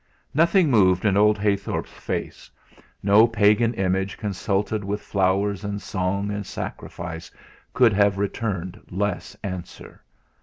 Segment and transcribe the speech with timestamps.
[0.33, 2.49] Nothing moved in old Heythorp's face.
[3.03, 7.29] No pagan image consulted with flowers and song and sacrifice
[7.71, 10.01] could have returned less answer.